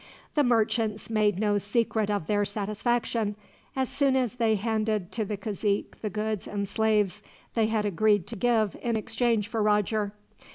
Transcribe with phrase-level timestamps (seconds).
[0.33, 3.35] The merchants made no secret of their satisfaction,
[3.75, 7.21] as soon as they had handed to the cazique the goods and slaves
[7.53, 10.11] they had agreed to give, in exchange for Roger.